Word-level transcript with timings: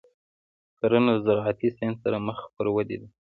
کرنه 0.79 1.11
د 1.15 1.19
زراعتي 1.25 1.69
ساینس 1.77 1.97
سره 2.05 2.17
مخ 2.27 2.39
پر 2.55 2.65
ودې 2.75 2.97
ده. 3.01 3.07